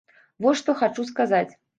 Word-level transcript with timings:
Вось 0.45 0.61
што 0.61 0.75
хачу 0.79 1.05
сказаць. 1.11 1.53